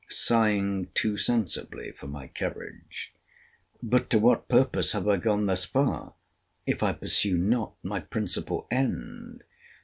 [0.09, 3.13] ]sighing too sensibly for my courage.
[3.83, 6.15] But to what purpose have I gone thus far,
[6.65, 9.43] if I pursue not my principal end?